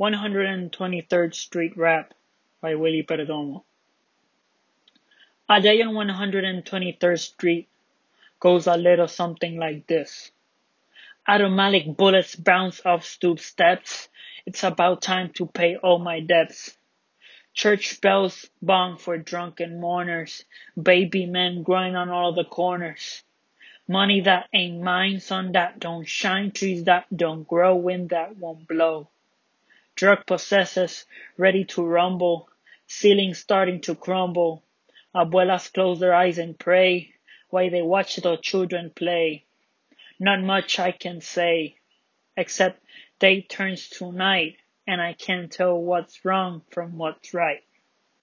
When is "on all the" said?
21.96-22.44